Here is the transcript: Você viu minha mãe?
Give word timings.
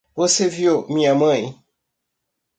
Você 0.15 0.47
viu 0.49 0.87
minha 0.87 1.13
mãe? 1.13 1.55